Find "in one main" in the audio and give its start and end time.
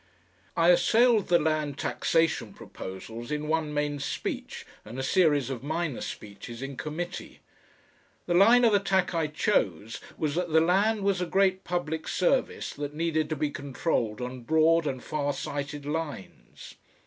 3.31-3.99